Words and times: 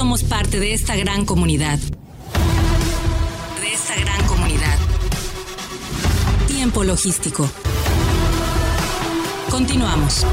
somos 0.00 0.22
parte 0.22 0.58
de 0.58 0.72
esta 0.72 0.96
gran 0.96 1.26
comunidad. 1.26 1.78
De 1.78 3.70
esta 3.70 3.94
gran 3.96 4.26
comunidad. 4.26 4.78
Tiempo 6.46 6.84
logístico. 6.84 7.46
Continuamos. 9.50 10.24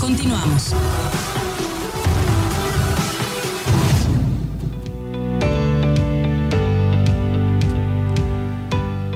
Continuamos. 0.00 0.72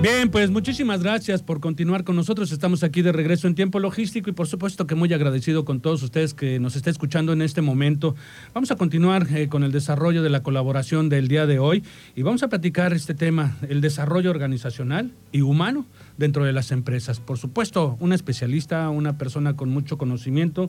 Bien, 0.05 0.31
pues 0.31 0.51
muchísimas 0.51 1.03
gracias 1.03 1.43
por 1.43 1.61
continuar 1.61 2.05
con 2.05 2.15
nosotros. 2.15 2.53
Estamos 2.53 2.83
aquí 2.83 3.01
de 3.01 3.11
regreso 3.11 3.47
en 3.47 3.55
tiempo 3.55 3.81
logístico 3.81 4.29
y 4.29 4.35
por 4.35 4.47
supuesto 4.47 4.87
que 4.87 4.95
muy 4.95 5.11
agradecido 5.15 5.65
con 5.65 5.81
todos 5.81 6.03
ustedes 6.03 6.35
que 6.35 6.61
nos 6.61 6.77
estén 6.77 6.91
escuchando 6.91 7.33
en 7.33 7.41
este 7.41 7.63
momento. 7.63 8.15
Vamos 8.53 8.71
a 8.71 8.77
continuar 8.77 9.27
eh, 9.35 9.49
con 9.49 9.65
el 9.65 9.73
desarrollo 9.73 10.23
de 10.23 10.29
la 10.29 10.43
colaboración 10.43 11.09
del 11.09 11.27
día 11.27 11.47
de 11.47 11.59
hoy 11.59 11.83
y 12.15 12.21
vamos 12.21 12.43
a 12.43 12.49
platicar 12.49 12.93
este 12.93 13.15
tema, 13.15 13.57
el 13.67 13.81
desarrollo 13.81 14.29
organizacional 14.29 15.11
y 15.33 15.41
humano 15.41 15.87
dentro 16.19 16.45
de 16.45 16.53
las 16.53 16.71
empresas. 16.71 17.19
Por 17.19 17.39
supuesto, 17.39 17.97
una 17.99 18.15
especialista, 18.15 18.91
una 18.91 19.17
persona 19.17 19.57
con 19.57 19.71
mucho 19.71 19.97
conocimiento, 19.97 20.69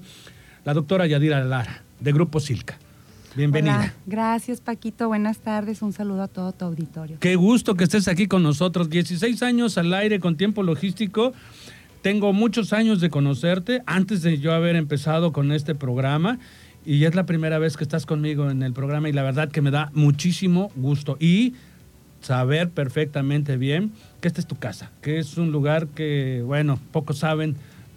la 0.64 0.74
doctora 0.74 1.08
Yadira 1.08 1.44
Lara, 1.44 1.84
de 2.00 2.14
Grupo 2.14 2.40
Silca. 2.40 2.80
Bienvenida. 3.36 3.76
Hola. 3.76 3.94
Gracias, 4.06 4.62
Paquito. 4.62 5.08
Buenas 5.08 5.40
tardes. 5.40 5.82
Un 5.82 5.94
saludo 5.94 6.24
a 6.24 6.28
todo 6.28 6.52
tu 6.54 6.66
auditorio. 6.66 7.18
Qué 7.20 7.36
gusto 7.36 7.76
que 7.76 7.84
estés 7.84 8.08
aquí 8.08 8.28
con 8.28 8.44
nosotros. 8.44 8.90
16 8.90 9.44
años 9.44 9.78
al 9.78 9.94
aire 9.94 10.20
con 10.20 10.38
tiempo 10.38 10.64
logístico. 10.64 11.34
Tengo 12.02 12.34
muchos 12.34 12.72
años 12.72 13.02
de 13.02 13.10
conocerte 13.10 13.82
antes 13.86 14.22
de 14.22 14.38
yo 14.38 14.54
haber 14.54 14.76
empezado 14.76 15.34
con 15.34 15.52
este 15.52 15.74
programa 15.74 16.40
y 16.86 17.04
es 17.06 17.16
la 17.16 17.26
primera 17.26 17.58
vez 17.58 17.78
que 17.78 17.84
estás 17.84 18.06
conmigo 18.06 18.50
en 18.50 18.62
el 18.62 18.74
programa 18.74 19.10
y 19.10 19.14
la 19.14 19.24
verdad 19.24 19.50
que 19.50 19.62
me 19.62 19.72
da 19.72 19.90
muchísimo 19.94 20.72
gusto 20.76 21.18
y 21.20 21.56
saber 22.22 22.70
perfectamente 22.70 23.58
bien 23.58 23.92
que 24.22 24.28
esta 24.28 24.40
es 24.40 24.48
tu 24.48 24.56
casa, 24.56 24.92
que 25.02 25.18
es 25.18 25.38
un 25.38 25.52
lugar 25.52 25.88
que, 25.88 26.44
bueno, 26.46 26.80
pocos 26.92 27.20
saben, 27.20 27.56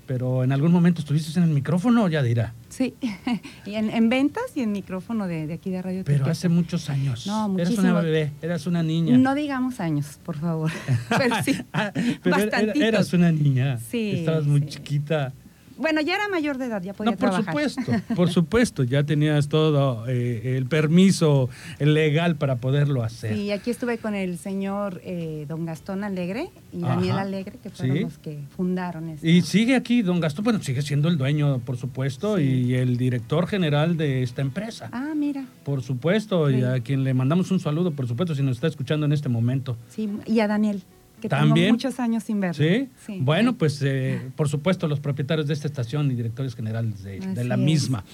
pero 0.09 0.43
en 0.43 0.51
algún 0.53 0.73
momento 0.73 1.03
estuviste 1.03 1.39
en 1.39 1.45
el 1.45 1.51
micrófono, 1.51 2.09
ya 2.09 2.23
dirá. 2.23 2.55
Sí, 2.71 2.95
y 3.67 3.75
en, 3.75 3.91
en, 3.91 4.09
ventas 4.09 4.45
y 4.57 4.61
en 4.63 4.73
micrófono 4.73 5.29
de, 5.29 5.47
de 5.47 5.53
aquí 5.55 5.71
de 5.71 5.83
Radio 5.83 6.03
Pero 6.05 6.25
hace 6.25 6.49
muchos 6.49 6.89
años. 6.89 7.27
No, 7.27 7.45
Eras 7.55 7.69
muchísimo. 7.69 7.91
una 7.93 8.01
bebé, 8.01 8.33
eras 8.41 8.67
una 8.67 8.83
niña. 8.83 9.19
No 9.19 9.35
digamos 9.35 9.79
años, 9.81 10.19
por 10.25 10.37
favor. 10.39 10.73
Pero 11.11 11.37
sí, 11.45 11.55
Ah, 11.75 11.93
Pero 11.95 12.37
era- 12.37 12.45
bastantitos. 12.47 12.83
eras 12.83 13.13
una 13.13 13.31
niña. 13.31 13.79
Sí, 13.79 14.13
Estabas 14.17 14.47
muy 14.47 14.63
sí. 14.63 14.67
chiquita. 14.69 15.33
Bueno, 15.79 16.01
ya 16.01 16.17
era 16.17 16.29
mayor 16.29 16.59
de 16.59 16.67
edad, 16.67 16.83
ya 16.83 16.93
podía 16.93 17.13
No, 17.13 17.17
por 17.17 17.31
trabajar. 17.31 17.55
supuesto, 17.71 17.93
por 18.17 18.31
supuesto. 18.31 18.83
Ya 18.85 19.05
tenías 19.05 19.49
todo 19.49 20.07
eh, 20.09 20.57
el 20.57 20.67
permiso 20.67 21.49
legal 21.79 22.37
para 22.37 22.57
poderlo 22.57 23.03
hacer. 23.03 23.35
Sí, 23.35 23.51
aquí 23.53 23.71
estuve 23.71 23.99
con 23.99 24.15
el 24.15 24.39
señor 24.39 25.01
eh, 25.05 25.47
don 25.49 25.65
Gastón 25.67 26.05
Alegre 26.05 26.51
y 26.73 26.83
Ajá. 26.83 26.97
Daniel 26.97 27.19
Alegre, 27.19 27.59
que 27.63 27.71
fueron 27.71 27.97
Sí. 27.97 28.03
los 28.03 28.19
que 28.19 28.39
fundaron 28.57 29.09
esto. 29.09 29.27
Y 29.27 29.43
sigue 29.43 29.77
aquí 29.77 30.03
don 30.03 30.21
Gastón, 30.21 30.45
bueno, 30.45 30.63
sigue 30.63 30.83
siendo 30.83 31.09
el 31.09 31.17
dueño, 31.17 31.61
por 31.61 31.77
supuesto, 31.77 32.37
Sí. 32.39 32.43
y 32.43 32.75
el 32.75 32.97
director 32.97 33.47
general 33.47 33.97
de 33.97 34.23
esta 34.23 34.43
empresa. 34.43 34.89
Ah, 34.93 35.13
mira. 35.17 35.45
Por 35.65 35.83
supuesto, 35.83 36.51
y 36.51 36.63
a 36.65 36.81
quien 36.81 37.05
le 37.05 37.15
mandamos 37.15 37.51
un 37.51 37.61
saludo, 37.61 37.93
por 37.93 38.09
supuesto, 38.09 38.35
si 38.35 38.43
nos 38.43 38.57
está 38.57 38.67
escuchando 38.67 39.07
en 39.07 39.13
este 39.13 39.29
momento. 39.29 39.77
Sí, 39.91 40.09
y 40.27 40.41
a 40.41 40.49
Daniel, 40.49 40.83
que 41.21 41.29
¿También? 41.29 41.55
tengo 41.67 41.73
muchos 41.75 42.01
años 42.01 42.25
sin 42.25 42.41
verlo. 42.41 42.63
¿Sí? 42.65 42.89
Sí. 43.07 43.19
Bueno, 43.21 43.57
pues 43.57 43.81
eh, 43.83 44.21
por 44.37 44.49
supuesto 44.49 44.89
los 44.89 45.01
propietarios 45.01 45.47
de 45.47 45.55
esta 45.55 45.67
estación 45.67 46.11
y 46.11 46.15
directores 46.15 46.55
generales 46.55 47.03
de, 47.03 47.21
de 47.21 47.45
la 47.45 47.57
es. 47.57 48.05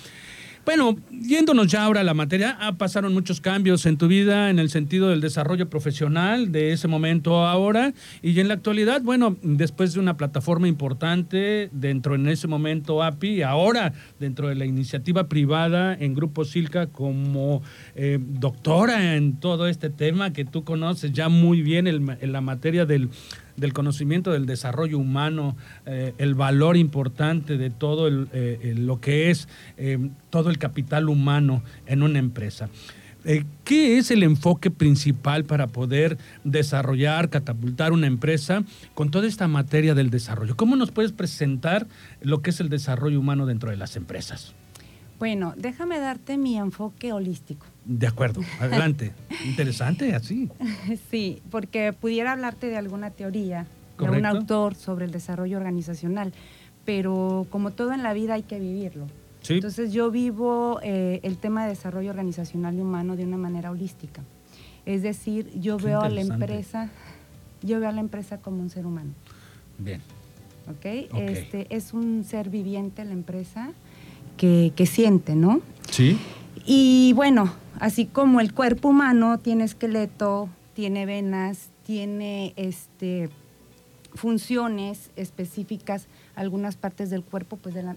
Bueno, 0.64 0.96
yéndonos 1.10 1.66
ya 1.66 1.84
ahora 1.84 2.00
a 2.00 2.04
la 2.04 2.14
materia, 2.14 2.56
ah, 2.58 2.78
pasaron 2.78 3.12
muchos 3.12 3.42
cambios 3.42 3.84
en 3.84 3.98
tu 3.98 4.08
vida 4.08 4.48
en 4.48 4.58
el 4.58 4.70
sentido 4.70 5.10
del 5.10 5.20
desarrollo 5.20 5.68
profesional 5.68 6.52
de 6.52 6.72
ese 6.72 6.88
momento 6.88 7.44
a 7.44 7.52
ahora 7.52 7.92
y 8.22 8.40
en 8.40 8.48
la 8.48 8.54
actualidad, 8.54 9.02
bueno, 9.02 9.36
después 9.42 9.92
de 9.92 10.00
una 10.00 10.16
plataforma 10.16 10.66
importante 10.66 11.68
dentro 11.70 12.14
en 12.14 12.28
ese 12.28 12.48
momento 12.48 13.02
API, 13.02 13.42
ahora 13.42 13.92
dentro 14.18 14.48
de 14.48 14.54
la 14.54 14.64
iniciativa 14.64 15.28
privada 15.28 15.94
en 15.94 16.14
Grupo 16.14 16.46
Silca 16.46 16.86
como 16.86 17.62
eh, 17.94 18.18
doctora 18.18 19.16
en 19.16 19.36
todo 19.40 19.68
este 19.68 19.90
tema 19.90 20.32
que 20.32 20.46
tú 20.46 20.64
conoces 20.64 21.12
ya 21.12 21.28
muy 21.28 21.60
bien 21.60 21.86
en 21.86 22.32
la 22.32 22.40
materia 22.40 22.86
del 22.86 23.10
del 23.56 23.72
conocimiento 23.72 24.32
del 24.32 24.46
desarrollo 24.46 24.98
humano, 24.98 25.56
eh, 25.86 26.14
el 26.18 26.34
valor 26.34 26.76
importante 26.76 27.56
de 27.56 27.70
todo 27.70 28.08
el, 28.08 28.28
eh, 28.32 28.58
eh, 28.62 28.74
lo 28.76 29.00
que 29.00 29.30
es 29.30 29.48
todo 30.30 30.50
el 30.50 30.58
capital 30.58 31.08
humano 31.08 31.62
en 31.86 32.02
una 32.02 32.18
empresa. 32.18 32.68
¿Qué 33.64 33.96
es 33.96 34.10
el 34.10 34.22
enfoque 34.22 34.70
principal 34.70 35.44
para 35.44 35.66
poder 35.66 36.18
desarrollar, 36.44 37.30
catapultar 37.30 37.92
una 37.92 38.06
empresa 38.06 38.64
con 38.94 39.10
toda 39.10 39.26
esta 39.26 39.48
materia 39.48 39.94
del 39.94 40.10
desarrollo? 40.10 40.56
¿Cómo 40.56 40.76
nos 40.76 40.90
puedes 40.90 41.12
presentar 41.12 41.86
lo 42.20 42.42
que 42.42 42.50
es 42.50 42.60
el 42.60 42.68
desarrollo 42.68 43.18
humano 43.18 43.46
dentro 43.46 43.70
de 43.70 43.78
las 43.78 43.96
empresas? 43.96 44.52
Bueno, 45.18 45.54
déjame 45.56 46.00
darte 46.00 46.36
mi 46.36 46.58
enfoque 46.58 47.12
holístico. 47.14 47.64
De 47.84 48.06
acuerdo, 48.06 48.40
adelante. 48.60 49.12
Interesante, 49.44 50.14
así. 50.14 50.50
Sí, 51.10 51.42
porque 51.50 51.92
pudiera 51.92 52.32
hablarte 52.32 52.68
de 52.68 52.76
alguna 52.76 53.10
teoría, 53.10 53.66
de 53.98 54.10
un 54.10 54.26
autor 54.26 54.74
sobre 54.74 55.04
el 55.04 55.10
desarrollo 55.10 55.56
organizacional, 55.58 56.32
pero 56.84 57.46
como 57.50 57.72
todo 57.72 57.92
en 57.92 58.02
la 58.02 58.12
vida 58.12 58.34
hay 58.34 58.42
que 58.42 58.58
vivirlo. 58.58 59.06
Sí. 59.42 59.54
Entonces 59.54 59.92
yo 59.92 60.10
vivo 60.10 60.80
eh, 60.82 61.20
el 61.22 61.36
tema 61.36 61.64
de 61.64 61.70
desarrollo 61.70 62.10
organizacional 62.10 62.74
y 62.74 62.80
humano 62.80 63.16
de 63.16 63.24
una 63.24 63.36
manera 63.36 63.70
holística. 63.70 64.22
Es 64.86 65.02
decir, 65.02 65.50
yo 65.60 65.76
Qué 65.76 65.86
veo 65.86 66.00
a 66.00 66.08
la 66.08 66.22
empresa, 66.22 66.90
yo 67.62 67.80
veo 67.80 67.88
a 67.88 67.92
la 67.92 68.00
empresa 68.00 68.38
como 68.38 68.62
un 68.62 68.70
ser 68.70 68.86
humano. 68.86 69.12
Bien. 69.78 70.00
¿ok? 70.68 70.84
Este, 71.14 71.66
es 71.74 71.92
un 71.92 72.24
ser 72.24 72.50
viviente 72.50 73.04
la 73.04 73.12
empresa 73.12 73.72
que, 74.36 74.72
que 74.74 74.86
siente, 74.86 75.34
¿no? 75.34 75.60
Sí. 75.90 76.18
Y 76.66 77.12
bueno, 77.14 77.52
así 77.78 78.06
como 78.06 78.40
el 78.40 78.54
cuerpo 78.54 78.88
humano 78.88 79.38
tiene 79.38 79.64
esqueleto, 79.64 80.48
tiene 80.74 81.06
venas, 81.06 81.68
tiene 81.84 82.52
este 82.56 83.28
funciones 84.14 85.10
específicas, 85.16 86.06
algunas 86.36 86.76
partes 86.76 87.10
del 87.10 87.24
cuerpo, 87.24 87.56
pues 87.56 87.74
de, 87.74 87.82
la- 87.82 87.96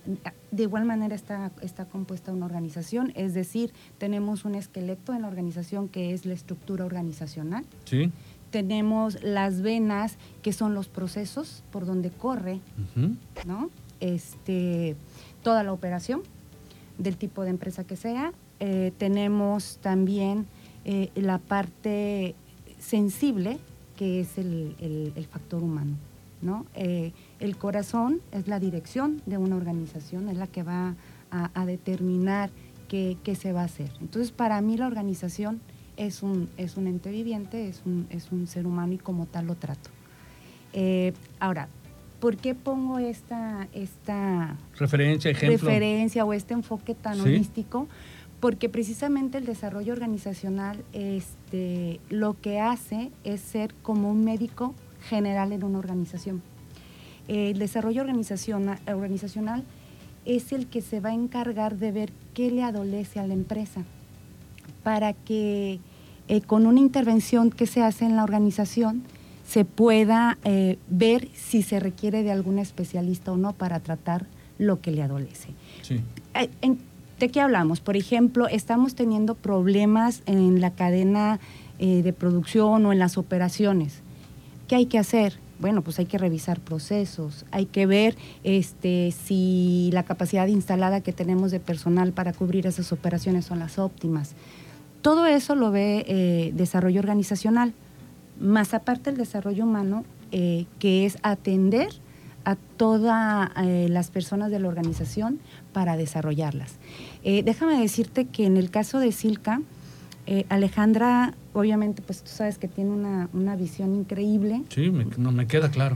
de 0.50 0.64
igual 0.64 0.84
manera 0.84 1.14
está, 1.14 1.52
está 1.62 1.86
compuesta 1.86 2.34
una 2.34 2.48
organización, 2.48 3.12
es 3.16 3.36
decir, 3.36 3.72
tenemos 4.00 4.44
un 4.44 4.56
esqueleto 4.56 5.14
en 5.14 5.22
la 5.22 5.28
organización 5.28 5.88
que 5.88 6.14
es 6.16 6.26
la 6.26 6.34
estructura 6.34 6.86
organizacional, 6.86 7.66
Sí. 7.86 8.12
tenemos 8.50 9.22
las 9.24 9.62
venas 9.62 10.18
que 10.42 10.54
son 10.54 10.74
los 10.74 10.88
procesos 10.88 11.64
por 11.72 11.86
donde 11.86 12.10
corre. 12.10 12.62
¿no? 13.46 13.70
Este, 14.00 14.96
toda 15.44 15.62
la 15.64 15.72
operación 15.72 16.24
del 16.98 17.16
tipo 17.18 17.44
de 17.44 17.52
empresa 17.52 17.84
que 17.84 17.96
sea. 17.96 18.34
Eh, 18.60 18.92
tenemos 18.98 19.78
también 19.82 20.46
eh, 20.86 21.10
la 21.16 21.38
parte 21.38 22.36
sensible, 22.80 23.58
que 23.98 24.22
es 24.22 24.38
el, 24.38 24.76
el- 24.80 25.14
el 25.16 25.26
factor 25.26 25.64
humano. 25.64 25.96
¿no? 26.42 26.66
Eh, 26.76 27.14
el 27.40 27.58
corazón 27.58 28.22
es 28.32 28.48
la 28.48 28.60
dirección 28.60 29.22
de 29.26 29.38
una 29.40 29.56
organización, 29.56 30.30
es 30.30 30.38
la 30.38 30.46
que 30.46 30.62
va 30.62 30.94
a, 31.32 31.50
a 31.60 31.66
determinar 31.66 32.52
qué, 32.88 33.18
qué 33.24 33.34
se 33.36 33.54
va 33.54 33.62
a 33.62 33.66
hacer. 33.66 33.90
Entonces, 34.02 34.32
para 34.32 34.62
mí 34.62 34.78
la 34.78 34.86
organización 34.86 35.60
es 35.98 36.22
un, 36.22 36.48
es 36.58 36.78
un 36.78 36.86
ente 36.86 37.10
viviente, 37.10 37.68
es 37.68 37.82
un, 37.88 38.06
es 38.12 38.32
un 38.32 38.46
ser 38.46 38.68
humano 38.68 38.94
y 38.94 38.98
como 39.00 39.26
tal 39.26 39.48
lo 39.48 39.56
trato. 39.56 39.90
Eh, 40.74 41.12
ahora, 41.40 41.70
¿por 42.20 42.38
qué 42.38 42.54
pongo 42.54 43.00
esta, 43.00 43.68
esta 43.74 44.58
Referencia, 44.78 45.32
ejemplo. 45.32 45.58
referencia 45.68 46.24
o 46.24 46.34
este 46.34 46.54
enfoque 46.54 46.94
tan 46.94 47.16
Sí. 47.16 47.22
holístico? 47.22 47.88
Porque 48.40 48.70
precisamente 48.70 49.38
el 49.40 49.46
desarrollo 49.46 49.94
organizacional 49.94 50.84
este, 50.94 52.00
lo 52.10 52.40
que 52.40 52.60
hace 52.60 53.12
es 53.24 53.42
ser 53.42 53.74
como 53.82 54.12
un 54.12 54.24
médico 54.24 54.76
general 55.10 55.52
en 55.54 55.64
una 55.64 55.80
organización. 55.80 56.42
El 57.28 57.58
desarrollo 57.60 58.04
organizaciona- 58.04 58.80
organizacional 58.88 59.64
es 60.26 60.52
el 60.52 60.68
que 60.68 60.82
se 60.82 61.00
va 61.00 61.10
a 61.10 61.14
encargar 61.14 61.78
de 61.78 61.92
ver 61.92 62.12
qué 62.34 62.52
le 62.52 62.64
adolece 62.64 63.20
a 63.20 63.26
la 63.28 63.34
empresa 63.34 63.84
para 64.84 65.14
que 65.14 65.80
eh, 66.28 66.42
con 66.42 66.66
una 66.68 66.80
intervención 66.80 67.50
que 67.50 67.66
se 67.66 67.82
hace 67.82 68.06
en 68.06 68.16
la 68.16 68.24
organización 68.24 69.04
se 69.48 69.66
pueda 69.66 70.38
eh, 70.44 70.78
ver 70.90 71.30
si 71.34 71.64
se 71.64 71.80
requiere 71.80 72.22
de 72.24 72.32
algún 72.32 72.60
especialista 72.60 73.32
o 73.32 73.38
no 73.38 73.54
para 73.54 73.80
tratar 73.80 74.26
lo 74.58 74.82
que 74.82 74.92
le 74.92 75.02
adolece. 75.04 75.50
Sí. 75.82 76.02
En- 76.62 76.80
¿De 77.20 77.30
qué 77.30 77.42
hablamos? 77.42 77.80
Por 77.80 77.98
ejemplo, 77.98 78.48
estamos 78.48 78.96
teniendo 78.96 79.36
problemas 79.36 80.22
en 80.26 80.62
la 80.62 80.72
cadena 80.72 81.40
eh, 81.80 82.02
de 82.04 82.14
producción 82.14 82.86
o 82.86 82.92
en 82.92 83.00
las 83.00 83.18
operaciones. 83.18 84.02
¿Qué 84.68 84.76
hay 84.76 84.86
que 84.86 85.00
hacer? 85.00 85.40
bueno, 85.60 85.82
pues 85.82 85.98
hay 86.00 86.06
que 86.06 86.18
revisar 86.18 86.60
procesos, 86.60 87.46
hay 87.52 87.66
que 87.66 87.86
ver 87.86 88.16
este, 88.44 89.12
si 89.12 89.90
la 89.92 90.04
capacidad 90.04 90.48
instalada 90.48 91.02
que 91.02 91.14
tenemos 91.14 91.52
de 91.52 91.60
personal 91.60 92.12
para 92.12 92.34
cubrir 92.34 92.68
esas 92.68 92.92
operaciones 92.92 93.46
son 93.46 93.60
las 93.60 93.80
óptimas. 93.80 94.34
Todo 95.02 95.26
eso 95.26 95.56
lo 95.56 95.72
ve 95.72 96.06
eh, 96.08 96.52
desarrollo 96.54 97.00
organizacional, 97.00 97.74
más 98.40 98.74
aparte 98.74 99.10
el 99.10 99.18
desarrollo 99.18 99.64
humano, 99.64 100.06
eh, 100.32 100.66
que 100.80 101.06
es 101.06 101.18
atender 101.24 101.90
a 102.48 102.56
todas 102.56 103.52
eh, 103.58 103.88
las 103.90 104.10
personas 104.10 104.52
de 104.52 104.60
la 104.60 104.68
organización 104.68 105.40
para 105.74 105.98
desarrollarlas. 105.98 106.76
déjame 107.24 107.80
decirte 107.80 108.26
que 108.26 108.46
en 108.46 108.56
el 108.56 108.70
caso 108.70 109.00
de 109.00 109.12
Silca, 109.12 109.62
Alejandra, 110.50 111.36
obviamente, 111.54 112.02
pues 112.02 112.22
tú 112.22 112.30
sabes 112.30 112.58
que 112.58 112.68
tiene 112.68 112.92
una, 112.92 113.56
visión 113.56 113.96
increíble. 113.96 114.64
Sí, 114.70 114.92
no 115.18 115.32
me 115.32 115.48
queda 115.48 115.72
claro. 115.72 115.96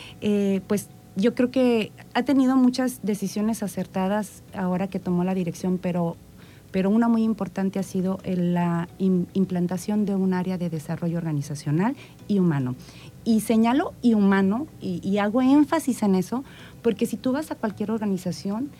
pues 0.66 0.88
yo 1.16 1.34
creo 1.34 1.50
que 1.50 1.92
ha 2.14 2.22
tenido 2.24 2.56
muchas 2.56 3.00
decisiones 3.02 3.62
acertadas 3.62 4.42
ahora 4.54 4.88
que 4.88 4.98
tomó 4.98 5.24
la 5.24 5.34
dirección, 5.34 5.78
pero 5.78 6.16
pero 6.74 6.90
una 6.90 7.06
muy 7.06 7.22
importante 7.22 7.78
ha 7.78 7.84
sido 7.84 8.18
la 8.26 8.88
implantación 8.98 10.04
de 10.06 10.16
un 10.16 10.34
área 10.34 10.58
de 10.58 10.70
desarrollo 10.70 11.18
organizacional 11.18 11.94
y 12.26 12.40
humano. 12.40 12.74
Y 13.24 13.40
señalo 13.40 13.94
y 14.02 14.14
humano, 14.14 14.66
y, 14.80 15.18
hago 15.18 15.40
énfasis 15.40 16.02
en 16.02 16.14
eso, 16.14 16.44
porque 16.82 17.06
si 17.06 17.16
tú 17.16 17.32
vas 17.32 17.50
a 17.50 17.54
cualquier 17.54 17.90
organización, 17.90 18.70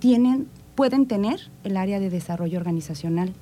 tienen, 0.00 0.48
pueden 0.74 1.06
tener 1.06 1.40
el 1.62 1.76
área 1.76 2.00
de 2.00 2.10
desarrollo 2.10 2.58
organizacional, 2.58 3.32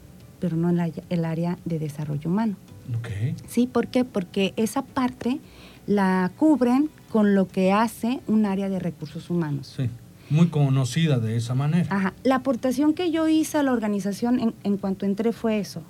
pero 0.41 0.57
no 0.57 0.69
el, 0.69 1.25
área 1.25 1.59
de 1.65 1.79
desarrollo 1.79 2.29
humano. 2.29 2.57
Okay. 2.99 3.35
¿Sí? 3.47 3.67
¿Por 3.67 3.89
qué? 3.89 4.05
Porque 4.05 4.53
esa 4.57 4.83
parte 4.83 5.41
la 5.87 6.31
cubren 6.37 6.91
con 7.11 7.35
lo 7.35 7.49
que 7.49 7.73
hace 7.73 8.21
un 8.27 8.45
área 8.45 8.69
de 8.69 8.79
recursos 8.79 9.31
humanos. 9.31 9.73
Sí 9.77 9.89
muy 10.33 10.49
conocida 10.49 11.19
de 11.19 11.37
esa 11.37 11.55
manera. 11.55 11.87
Ajá. 11.91 12.15
La 12.25 12.37
aportación 12.37 12.95
que 12.95 13.11
yo 13.11 13.29
hice 13.29 13.59
a 13.59 13.63
la 13.63 13.73
organización 13.73 14.55
en, 14.65 14.77
cuanto 14.79 15.07
entré 15.07 15.33
fue 15.33 15.61
eso. 15.61 15.83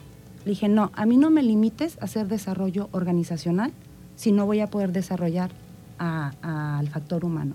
Le 0.45 0.51
dije, 0.51 0.69
no, 0.69 0.91
a 0.95 1.07
mí 1.07 1.17
no 1.17 1.31
me 1.31 1.43
limites 1.43 1.97
a 2.01 2.05
hacer 2.05 2.27
desarrollo 2.27 2.89
organizacional 2.93 3.73
si 4.17 4.33
no 4.33 4.47
voy 4.47 4.61
a 4.61 4.69
poder 4.69 4.93
desarrollar 4.93 5.51
al 5.99 6.89
factor 6.89 7.25
humano. 7.25 7.55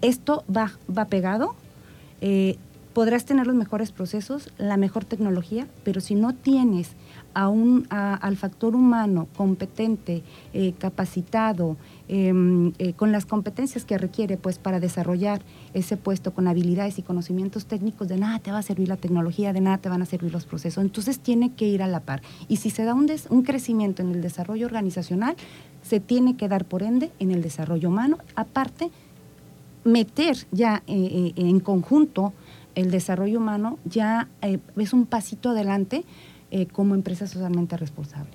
Esto 0.00 0.44
va, 0.54 0.72
va 0.94 1.06
pegado. 1.06 1.54
Eh, 2.20 2.56
podrás 2.96 3.26
tener 3.26 3.46
los 3.46 3.54
mejores 3.54 3.92
procesos, 3.92 4.48
la 4.56 4.78
mejor 4.78 5.04
tecnología, 5.04 5.66
pero 5.84 6.00
si 6.00 6.14
no 6.14 6.32
tienes 6.32 6.92
a 7.34 7.50
un, 7.50 7.86
al 7.90 8.38
factor 8.38 8.74
humano 8.74 9.28
competente, 9.36 10.22
eh, 10.54 10.72
capacitado, 10.78 11.76
em, 12.08 12.72
eh, 12.78 12.94
con 12.94 13.12
las 13.12 13.26
competencias 13.26 13.84
que 13.84 13.98
requiere 13.98 14.38
pues, 14.38 14.58
para 14.58 14.80
desarrollar 14.80 15.42
ese 15.74 15.98
puesto 15.98 16.32
con 16.32 16.48
habilidades 16.48 16.98
y 16.98 17.02
conocimientos 17.02 17.66
técnicos, 17.66 18.08
de 18.08 18.16
nada 18.16 18.38
te 18.38 18.50
va 18.50 18.60
a 18.60 18.62
servir 18.62 18.88
la 18.88 18.96
tecnología, 18.96 19.52
de 19.52 19.60
nada 19.60 19.76
te 19.76 19.90
van 19.90 20.00
a 20.00 20.06
servir 20.06 20.32
los 20.32 20.46
procesos. 20.46 20.82
Entonces 20.82 21.18
tiene 21.18 21.52
que 21.52 21.68
ir 21.68 21.82
a 21.82 21.88
la 21.88 22.00
par. 22.00 22.22
Y 22.48 22.56
si 22.56 22.70
se 22.70 22.84
da 22.84 22.94
un, 22.94 23.12
un 23.28 23.42
crecimiento 23.42 24.00
en 24.00 24.12
el 24.12 24.22
desarrollo 24.22 24.64
organizacional, 24.64 25.36
se 25.82 26.00
tiene 26.00 26.38
que 26.38 26.48
dar 26.48 26.64
por 26.64 26.82
ende 26.82 27.10
en 27.18 27.30
el 27.30 27.42
desarrollo 27.42 27.90
humano. 27.90 28.16
Aparte, 28.36 28.90
meter 29.84 30.38
ya 30.50 30.82
eh, 30.86 31.34
en 31.36 31.60
conjunto 31.60 32.32
el 32.76 32.90
desarrollo 32.92 33.38
humano 33.38 33.80
ya 33.84 34.28
es 34.40 34.92
un 34.92 35.06
pasito 35.06 35.50
adelante 35.50 36.04
eh, 36.52 36.66
como 36.66 36.94
empresa 36.94 37.26
socialmente 37.26 37.76
responsable. 37.76 38.30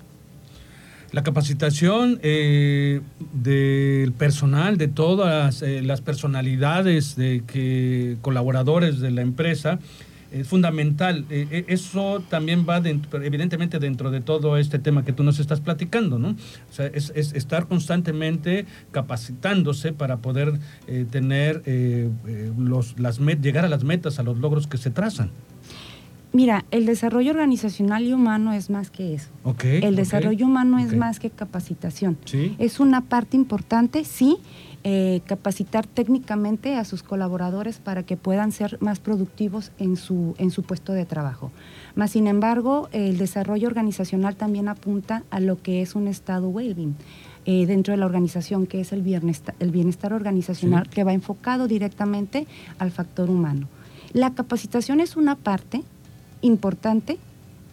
La 1.12 1.22
capacitación 1.22 2.18
eh, 2.22 3.00
del 3.32 4.12
personal, 4.12 4.76
de 4.76 4.88
todas 4.88 5.62
eh, 5.62 5.82
las 5.82 6.00
personalidades 6.00 7.16
de 7.16 7.42
que 7.46 8.16
colaboradores 8.20 8.98
de 9.00 9.10
la 9.10 9.22
empresa, 9.22 9.78
es 10.32 10.48
fundamental. 10.48 11.24
eso 11.30 12.22
también 12.28 12.66
va 12.68 12.78
evidentemente 12.78 13.78
dentro 13.78 14.10
de 14.10 14.20
todo 14.20 14.56
este 14.56 14.78
tema 14.78 15.04
que 15.04 15.12
tú 15.12 15.22
nos 15.22 15.38
estás 15.38 15.60
platicando, 15.60 16.18
¿no? 16.18 16.30
O 16.30 16.72
sea, 16.72 16.86
es, 16.86 17.10
estar 17.14 17.68
constantemente 17.68 18.66
capacitándose 18.90 19.92
para 19.92 20.18
poder 20.18 20.58
tener 21.10 21.62
los, 22.58 22.98
las 22.98 23.18
llegar 23.18 23.64
a 23.64 23.68
las 23.68 23.84
metas, 23.84 24.18
a 24.18 24.22
los 24.22 24.38
logros 24.38 24.66
que 24.66 24.78
se 24.78 24.90
trazan. 24.90 25.30
Mira, 26.32 26.64
el 26.70 26.86
desarrollo 26.86 27.30
organizacional 27.32 28.04
y 28.04 28.12
humano 28.14 28.54
es 28.54 28.70
más 28.70 28.90
que 28.90 29.14
eso. 29.14 29.30
el 29.62 29.96
desarrollo 29.96 30.46
humano 30.46 30.78
es 30.78 30.96
más 30.96 31.20
que 31.20 31.28
capacitación. 31.28 32.16
Es 32.58 32.80
una 32.80 33.02
parte 33.02 33.36
importante, 33.36 34.04
sí, 34.04 34.38
eh, 34.84 35.20
capacitar 35.26 35.86
técnicamente 35.86 36.74
a 36.74 36.84
sus 36.84 37.02
colaboradores 37.02 37.78
para 37.78 38.02
que 38.02 38.16
puedan 38.16 38.50
ser 38.50 38.78
más 38.80 38.98
productivos 38.98 39.70
en 39.78 39.96
su, 39.96 40.34
en 40.38 40.50
su 40.50 40.64
puesto 40.64 40.92
de 40.92 41.06
trabajo. 41.06 41.52
Más 41.94 42.10
sin 42.10 42.26
embargo, 42.26 42.88
el 42.92 43.16
desarrollo 43.16 43.68
organizacional 43.68 44.34
también 44.34 44.68
apunta 44.68 45.22
a 45.30 45.38
lo 45.38 45.62
que 45.62 45.82
es 45.82 45.94
un 45.94 46.08
estado 46.08 46.48
well-being. 46.48 46.96
Eh, 47.44 47.66
dentro 47.66 47.92
de 47.92 47.98
la 47.98 48.06
organización, 48.06 48.66
que 48.66 48.80
es 48.80 48.92
el 48.92 49.02
bienestar, 49.02 49.56
el 49.58 49.72
bienestar 49.72 50.12
organizacional, 50.12 50.88
que 50.88 51.02
va 51.02 51.12
enfocado 51.12 51.66
directamente 51.66 52.46
al 52.78 52.92
factor 52.92 53.30
humano. 53.30 53.68
La 54.12 54.34
capacitación 54.34 55.00
es 55.00 55.16
una 55.16 55.34
parte, 55.34 55.82
importante, 56.40 57.18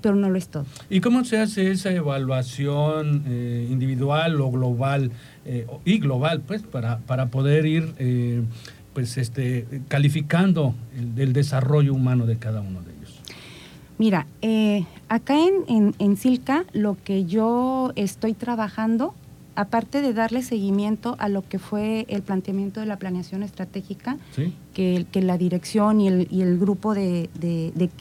pero 0.01 0.15
no 0.15 0.29
lo 0.29 0.37
es 0.37 0.47
todo. 0.47 0.65
¿Y 0.89 1.01
cómo 1.01 1.23
se 1.25 1.37
hace 1.37 1.71
esa 1.71 1.91
evaluación 1.91 3.23
eh, 3.27 3.67
individual 3.69 4.39
o 4.41 4.51
global 4.51 5.11
eh, 5.45 5.67
y 5.85 5.99
global, 5.99 6.41
pues, 6.45 6.61
para, 6.61 6.99
para 6.99 7.27
poder 7.27 7.65
ir 7.65 7.93
eh, 7.97 8.41
pues, 8.93 9.17
este, 9.17 9.65
calificando 9.87 10.75
el, 11.17 11.33
desarrollo 11.33 11.93
humano 11.93 12.25
de 12.25 12.37
cada 12.37 12.61
uno 12.61 12.81
de 12.81 12.91
ellos? 12.93 13.19
Mira, 13.97 14.27
acá 15.09 15.35
en, 15.67 15.93
en, 15.99 16.17
Silca 16.17 16.63
lo 16.73 16.97
que 17.03 17.25
yo 17.25 17.91
estoy 17.95 18.33
trabajando 18.33 19.13
aparte 19.55 20.01
de 20.01 20.13
darle 20.13 20.41
seguimiento 20.41 21.15
a 21.19 21.29
lo 21.29 21.41
que 21.41 21.59
fue 21.59 22.05
el 22.09 22.21
planteamiento 22.21 22.79
de 22.79 22.85
la 22.85 22.97
planeación 22.97 23.43
estratégica, 23.43 24.17
que, 24.73 25.05
que, 25.11 25.21
la 25.21 25.37
dirección 25.37 25.99
y 25.99 26.07
el, 26.07 26.27
y 26.31 26.41
el 26.41 26.57
grupo 26.57 26.93
de, 26.93 27.29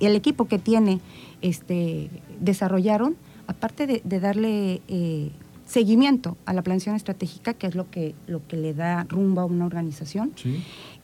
el 0.00 0.16
equipo 0.16 0.46
que 0.46 0.58
tiene 0.58 1.00
este, 1.42 2.10
desarrollaron, 2.40 3.16
aparte 3.46 3.86
de, 3.86 4.20
darle 4.20 4.82
eh, 4.88 5.30
seguimiento 5.66 6.36
a 6.46 6.52
la 6.52 6.62
planeación 6.62 6.96
estratégica, 6.96 7.54
que 7.54 7.66
es 7.66 7.74
lo 7.74 7.90
que, 7.90 8.14
lo 8.26 8.46
que 8.46 8.56
le 8.56 8.74
da 8.74 9.04
rumbo 9.04 9.40
a 9.40 9.44
una 9.44 9.66
organización, 9.66 10.32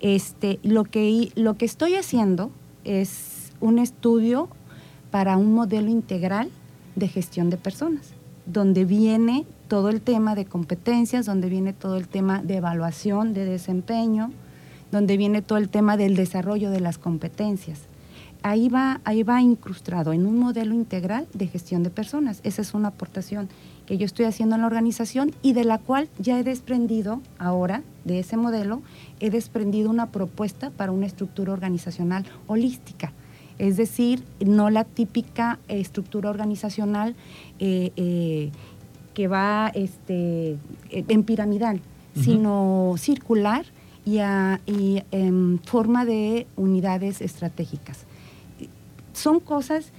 este, 0.00 0.58
lo, 0.62 0.84
que, 0.84 1.30
lo 1.34 1.54
que 1.54 1.64
estoy 1.64 1.94
haciendo 1.94 2.50
es 2.84 3.52
un 3.60 3.78
estudio 3.78 4.48
para 5.10 5.36
un 5.36 5.54
modelo 5.54 5.90
integral 5.90 6.50
de 6.96 7.08
gestión 7.08 7.50
de 7.50 7.56
personas, 7.56 8.14
donde 8.46 8.84
viene 8.84 9.46
todo 9.68 9.88
el 9.88 10.00
tema 10.00 10.34
de 10.34 10.44
competencias, 10.44 11.26
donde 11.26 11.48
viene 11.48 11.72
todo 11.72 11.96
el 11.96 12.08
tema 12.08 12.42
de 12.42 12.56
evaluación 12.56 13.34
de 13.34 13.44
desempeño, 13.44 14.30
donde 14.92 15.16
viene 15.16 15.42
todo 15.42 15.58
el 15.58 15.68
tema 15.68 15.96
del 15.96 16.16
desarrollo 16.16 16.70
de 16.70 16.80
las 16.80 16.98
competencias. 16.98 17.80
Ahí 18.42 18.68
va, 18.68 19.00
ahí 19.04 19.22
va 19.22 19.40
incrustado 19.40 20.12
en 20.12 20.26
un 20.26 20.38
modelo 20.38 20.74
integral 20.74 21.26
de 21.32 21.46
gestión 21.46 21.82
de 21.82 21.88
personas. 21.88 22.40
Esa 22.44 22.60
es 22.60 22.74
una 22.74 22.88
aportación 22.88 23.48
que 23.86 23.96
yo 23.96 24.04
estoy 24.04 24.26
haciendo 24.26 24.54
en 24.54 24.60
la 24.60 24.66
organización 24.66 25.32
y 25.42 25.54
de 25.54 25.64
la 25.64 25.78
cual 25.78 26.08
ya 26.18 26.38
he 26.38 26.44
desprendido 26.44 27.22
ahora 27.38 27.82
de 28.04 28.18
ese 28.18 28.36
modelo, 28.36 28.82
he 29.18 29.30
desprendido 29.30 29.88
una 29.88 30.10
propuesta 30.10 30.70
para 30.70 30.92
una 30.92 31.06
estructura 31.06 31.54
organizacional 31.54 32.26
holística. 32.46 33.12
Es 33.58 33.76
decir, 33.76 34.24
no 34.44 34.70
la 34.70 34.84
típica 34.84 35.58
estructura 35.68 36.30
organizacional 36.30 37.14
eh, 37.58 37.92
eh, 37.96 38.50
que 39.14 39.28
va 39.28 39.70
este, 39.74 40.56
en 40.90 41.22
piramidal, 41.22 41.80
sino 42.14 42.94
circular 42.98 43.64
y, 44.04 44.18
en 45.10 45.60
forma 45.64 46.04
de 46.04 46.46
unidades 46.56 47.20
estratégicas. 47.20 48.04
Son 49.12 49.40
cosas 49.40 49.92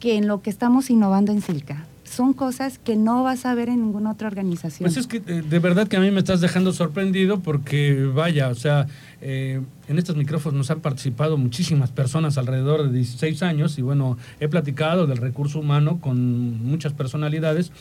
que 0.00 0.16
en 0.16 0.26
lo 0.26 0.42
que 0.42 0.50
estamos 0.50 0.90
innovando 0.90 1.32
en 1.32 1.40
Silca, 1.40 1.86
son 2.12 2.34
cosas 2.34 2.78
que 2.78 2.94
no 2.94 3.22
vas 3.22 3.46
a 3.46 3.54
ver 3.54 3.68
en 3.68 3.80
ninguna 3.80 4.12
otra 4.12 4.28
organización. 4.28 4.86
Pues 4.86 4.96
es 4.96 5.06
que 5.06 5.16
eh, 5.16 5.42
de 5.48 5.58
verdad 5.58 5.88
que 5.88 5.96
a 5.96 6.00
mí 6.00 6.10
me 6.10 6.18
estás 6.18 6.40
dejando 6.40 6.72
sorprendido 6.72 7.40
porque 7.40 8.04
vaya, 8.04 8.48
o 8.48 8.54
sea, 8.54 8.86
eh, 9.22 9.60
en 9.88 9.98
estos 9.98 10.16
micrófonos 10.16 10.58
nos 10.58 10.70
han 10.70 10.80
participado 10.80 11.38
muchísimas 11.38 11.90
personas 11.90 12.36
alrededor 12.36 12.84
de 12.84 12.98
16 12.98 13.42
años 13.42 13.78
y 13.78 13.82
bueno, 13.82 14.18
he 14.40 14.48
platicado 14.48 15.06
del 15.06 15.18
recurso 15.18 15.60
humano 15.60 16.00
con 16.00 16.62
muchas 16.62 16.92
personalidades 16.92 17.72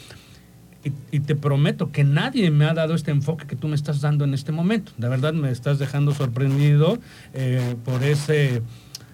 y, 1.12 1.20
te 1.20 1.36
prometo 1.36 1.92
que 1.92 2.04
nadie 2.04 2.50
me 2.50 2.66
ha 2.66 2.74
dado 2.74 2.96
este 2.96 3.12
enfoque 3.12 3.46
que 3.46 3.56
tú 3.56 3.68
me 3.68 3.76
estás 3.76 4.02
dando 4.02 4.24
en 4.24 4.34
este 4.34 4.52
momento. 4.52 4.92
De 4.98 5.10
verdad 5.10 5.34
me 5.34 5.52
estás 5.52 5.78
dejando 5.78 6.12
sorprendido 6.14 6.98
eh, 7.34 7.76
por 7.86 8.04
ese 8.04 8.64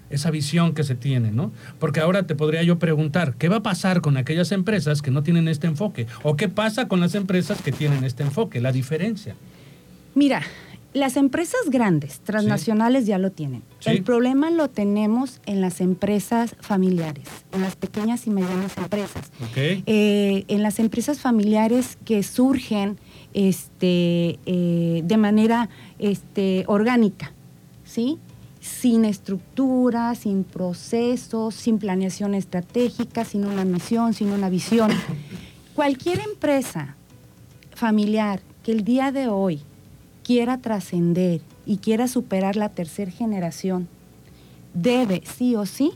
esa 0.10 0.32
visión 0.32 0.74
que 0.74 0.84
se 0.84 0.96
tiene, 0.96 1.32
¿no? 1.32 1.52
Porque 1.80 2.00
ahora 2.00 2.24
te 2.24 2.36
podría 2.36 2.64
yo 2.64 2.80
preguntar, 2.80 3.36
¿qué 3.38 3.50
va 3.50 3.58
a 3.58 3.64
pasar 3.64 4.02
con 4.02 4.18
aquellas 4.18 4.52
empresas 4.52 5.02
que 5.02 5.12
no 5.12 5.24
tienen 5.24 5.48
este 5.48 5.68
enfoque? 5.68 6.08
¿O 6.24 6.36
qué 6.36 6.50
pasa 6.50 6.88
con 6.88 7.00
las 7.00 7.16
empresas 7.16 7.62
que 7.62 7.72
tienen 7.72 8.04
este 8.04 8.24
enfoque? 8.24 8.62
La 8.62 8.72
diferencia. 8.72 9.36
Mira, 10.16 10.42
las 10.94 11.16
empresas 11.16 11.60
grandes, 11.70 12.20
transnacionales, 12.22 13.06
ya 13.06 13.18
lo 13.18 13.32
tienen. 13.32 13.62
El 13.86 14.04
problema 14.04 14.50
lo 14.50 14.70
tenemos 14.70 15.42
en 15.46 15.62
las 15.62 15.80
empresas 15.80 16.56
familiares, 16.60 17.28
en 17.54 17.62
las 17.62 17.76
pequeñas 17.76 18.26
y 18.26 18.32
medianas 18.32 18.78
empresas. 18.78 19.32
Eh, 19.56 20.46
en 20.48 20.64
las 20.64 20.80
empresas 20.80 21.20
familiares 21.20 21.98
que 22.04 22.24
surgen 22.24 22.98
este, 23.34 24.40
eh, 24.46 25.02
de 25.04 25.18
manera 25.18 25.70
este, 26.00 26.64
orgánica, 26.68 27.34
¿sí? 27.86 28.18
Sin 28.68 29.06
estructura, 29.06 30.14
sin 30.16 30.44
procesos, 30.44 31.56
sin 31.56 31.80
planeación 31.80 32.36
estratégica, 32.36 33.26
sin 33.26 33.46
una 33.46 33.66
misión, 33.66 34.14
sin 34.14 34.32
una 34.32 34.50
visión. 34.50 34.92
Cualquier 35.74 36.20
empresa 36.20 36.96
familiar 37.74 38.42
que 38.64 38.74
el 38.74 38.84
día 38.84 39.12
de 39.12 39.28
hoy 39.28 39.62
quiera 40.24 40.58
trascender 40.58 41.42
y 41.66 41.78
quiera 41.78 42.08
superar 42.08 42.56
la 42.56 42.70
tercera 42.70 43.12
generación, 43.12 43.88
debe 44.74 45.24
sí 45.26 45.56
o 45.56 45.66
sí 45.66 45.92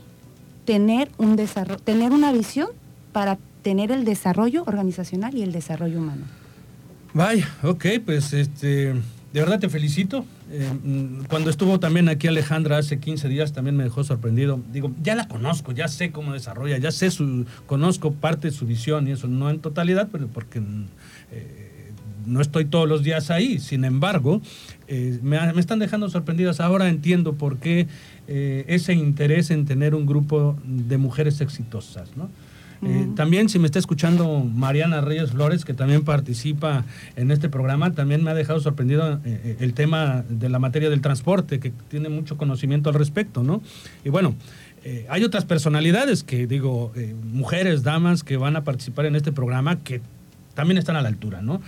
tener, 0.64 1.10
un 1.18 1.36
desarrollo, 1.36 1.80
tener 1.80 2.12
una 2.12 2.32
visión 2.32 2.68
para 3.12 3.38
tener 3.62 3.92
el 3.92 4.04
desarrollo 4.04 4.64
organizacional 4.66 5.34
y 5.34 5.42
el 5.42 5.52
desarrollo 5.52 5.98
humano. 5.98 6.24
Vaya, 7.14 7.48
ok, 7.62 7.86
pues 8.04 8.32
este, 8.32 8.94
de 9.32 9.40
verdad 9.40 9.58
te 9.58 9.68
felicito. 9.68 10.24
Eh, 10.50 10.70
mm, 10.82 11.24
cuando 11.28 11.50
estuvo 11.50 11.80
también 11.80 12.08
aquí 12.08 12.28
Alejandra 12.28 12.78
hace 12.78 12.98
15 12.98 13.28
días 13.28 13.52
también 13.52 13.76
me 13.76 13.84
dejó 13.84 14.04
sorprendido. 14.04 14.60
Digo, 14.72 14.92
ya 15.02 15.14
la 15.14 15.26
conozco, 15.28 15.72
ya 15.72 15.88
sé 15.88 16.12
cómo 16.12 16.34
desarrolla, 16.34 16.78
ya 16.78 16.90
sé 16.92 17.10
su, 17.10 17.46
conozco 17.66 18.12
parte 18.12 18.48
de 18.48 18.54
su 18.54 18.66
visión 18.66 19.08
y 19.08 19.12
eso, 19.12 19.28
no 19.28 19.48
en 19.48 19.60
totalidad, 19.60 20.08
pero 20.12 20.28
porque 20.28 20.60
mm, 20.60 20.84
eh, 21.32 21.92
no 22.26 22.40
estoy 22.40 22.66
todos 22.66 22.88
los 22.88 23.02
días 23.02 23.30
ahí. 23.30 23.58
Sin 23.58 23.84
embargo, 23.84 24.42
eh, 24.86 25.18
me, 25.22 25.52
me, 25.52 25.60
están 25.60 25.78
dejando 25.78 26.10
sorprendidas. 26.10 26.60
Ahora 26.60 26.88
entiendo 26.88 27.34
por 27.34 27.58
qué 27.58 27.88
ese 28.28 28.94
interés 28.94 29.50
en 29.50 29.66
tener 29.66 29.94
un 29.94 30.06
grupo 30.06 30.56
de 30.64 30.96
mujeres 30.96 31.40
exitosas, 31.42 32.16
¿no? 32.16 32.30
Eh, 32.84 33.08
también 33.14 33.48
si 33.48 33.58
me 33.58 33.66
está 33.66 33.78
escuchando 33.78 34.40
Mariana 34.40 35.00
Reyes 35.00 35.30
Flores, 35.30 35.64
que 35.64 35.72
también 35.72 36.04
participa 36.04 36.84
en 37.16 37.30
este 37.30 37.48
programa, 37.48 37.92
también 37.92 38.24
me 38.24 38.30
ha 38.30 38.34
dejado 38.34 38.60
sorprendido 38.60 39.14
eh, 39.14 39.20
eh, 39.24 39.56
el 39.60 39.74
tema 39.74 40.24
de 40.28 40.48
la 40.48 40.58
materia 40.58 40.90
del 40.90 41.00
transporte, 41.00 41.60
que 41.60 41.72
tiene 41.88 42.08
mucho 42.08 42.36
conocimiento 42.36 42.90
al 42.90 42.96
respecto, 42.96 43.42
¿no? 43.42 43.62
Y 44.04 44.08
bueno, 44.08 44.34
hay 45.08 45.22
otras 45.22 45.44
personalidades 45.44 46.24
que 46.24 46.48
digo, 46.48 46.92
mujeres, 47.32 47.84
damas, 47.84 48.24
que 48.24 48.36
van 48.36 48.56
a 48.56 48.64
participar 48.64 49.06
en 49.06 49.14
este 49.14 49.30
programa 49.30 49.78
que 49.78 50.00
también 50.54 50.76
están 50.76 50.96
a 50.96 51.02
la 51.02 51.08
altura, 51.08 51.40
¿no? 51.40 51.62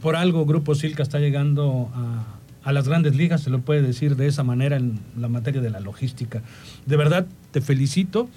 por 0.00 0.16
algo 0.16 0.44
Grupo 0.44 0.74
Silca 0.74 1.04
está 1.04 1.20
llegando 1.20 1.88
a, 1.94 2.38
a 2.68 2.72
las 2.72 2.88
grandes 2.88 3.14
ligas, 3.14 3.42
se 3.42 3.50
lo 3.50 3.60
puede 3.60 3.80
decir 3.80 4.16
de 4.16 4.26
esa 4.26 4.42
manera 4.42 4.76
en 4.76 4.98
la 5.16 5.28
materia 5.28 5.60
de 5.60 5.70
la 5.70 5.80
logística. 5.80 6.42
De 6.84 6.96
verdad, 6.96 7.26
te 7.50 7.60
felicito. 7.60 8.28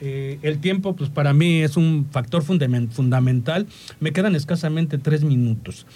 Eh, 0.00 0.38
el 0.42 0.58
tiempo, 0.58 0.96
pues 0.96 1.10
para 1.10 1.32
mí 1.34 1.62
es 1.62 1.76
un 1.76 2.06
factor 2.10 2.42
fundamental. 2.42 3.66
Me 4.00 4.12
quedan 4.12 4.34
escasamente 4.34 4.98
tres 4.98 5.24
minutos. 5.24 5.86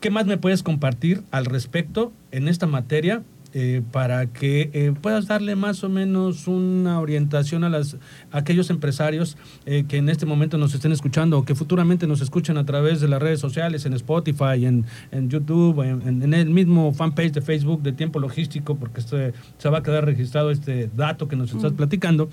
¿Qué 0.00 0.10
más 0.10 0.26
me 0.26 0.38
puedes 0.38 0.62
compartir 0.62 1.22
al 1.30 1.46
respecto 1.46 2.12
en 2.30 2.48
esta 2.48 2.66
materia 2.66 3.22
eh, 3.52 3.82
para 3.90 4.26
que 4.26 4.70
eh, 4.72 4.94
puedas 4.98 5.26
darle 5.26 5.56
más 5.56 5.82
o 5.82 5.88
menos 5.88 6.46
una 6.46 7.00
orientación 7.00 7.64
a, 7.64 7.68
las, 7.68 7.96
aquellos 8.30 8.70
empresarios 8.70 9.36
que 9.64 9.96
en 9.96 10.08
este 10.08 10.24
momento 10.24 10.56
nos 10.56 10.72
estén 10.72 10.92
escuchando 10.92 11.38
o 11.38 11.44
que 11.44 11.56
futuramente 11.56 12.06
nos 12.06 12.20
escuchen 12.20 12.56
a 12.58 12.64
través 12.64 13.00
de 13.00 13.08
las 13.08 13.20
redes 13.20 13.40
sociales, 13.40 13.84
en 13.86 13.92
Spotify, 13.94 14.64
en, 14.64 14.84
YouTube, 15.28 15.82
en, 15.82 16.32
el 16.32 16.50
mismo 16.50 16.92
fanpage 16.94 17.32
de 17.32 17.40
Facebook 17.40 17.82
de 17.82 17.92
Tiempo 17.92 18.20
Logístico, 18.20 18.76
porque 18.76 19.00
se 19.00 19.68
va 19.68 19.78
a 19.78 19.82
quedar 19.82 20.04
registrado 20.04 20.50
este 20.50 20.88
dato 20.96 21.26
que 21.26 21.36
nos 21.36 21.52
estás 21.52 21.72
mm. 21.72 21.76
platicando 21.76 22.30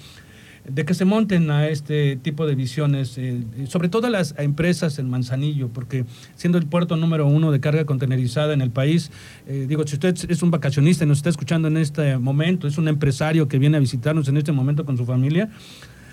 de 0.69 0.85
que 0.85 0.93
se 0.93 1.05
monten 1.05 1.49
a 1.49 1.67
este 1.67 2.17
tipo 2.17 2.45
de 2.45 2.55
visiones, 2.55 3.17
eh, 3.17 3.41
sobre 3.67 3.89
todo 3.89 4.09
las 4.09 4.35
empresas 4.37 4.99
en 4.99 5.09
Manzanillo, 5.09 5.69
porque 5.69 6.05
siendo 6.35 6.57
el 6.57 6.65
puerto 6.65 6.97
número 6.97 7.25
uno 7.25 7.51
de 7.51 7.59
carga 7.59 7.85
contenerizada 7.85 8.53
en 8.53 8.61
el 8.61 8.71
país, 8.71 9.11
eh, 9.47 9.65
digo, 9.67 9.87
si 9.87 9.95
usted 9.95 10.15
es 10.29 10.43
un 10.43 10.51
vacacionista 10.51 11.05
y 11.05 11.07
nos 11.07 11.19
está 11.19 11.29
escuchando 11.29 11.69
en 11.69 11.77
este 11.77 12.17
momento, 12.17 12.67
es 12.67 12.77
un 12.77 12.87
empresario 12.87 13.47
que 13.47 13.59
viene 13.59 13.77
a 13.77 13.79
visitarnos 13.79 14.27
en 14.27 14.37
este 14.37 14.51
momento 14.51 14.85
con 14.85 14.97
su 14.97 15.05
familia, 15.05 15.49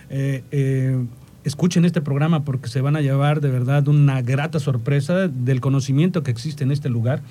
eh, 0.09 1.05
escuchen 1.43 1.85
este 1.85 2.01
programa 2.01 2.45
porque 2.45 2.69
se 2.69 2.81
van 2.81 2.97
a 2.97 3.01
llevar 3.01 3.41
de 3.41 3.51
verdad 3.51 3.89
una 3.89 4.23
grata 4.23 4.61
sorpresa 4.61 5.29
del 5.29 5.61
conocimiento 5.61 6.23
que 6.23 6.31
existe 6.31 6.65
en 6.65 6.71
este 6.71 6.89
lugar, 6.89 7.23